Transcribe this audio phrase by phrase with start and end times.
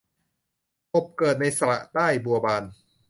[0.93, 2.63] กบเกิดในสระใต้ บัวบาน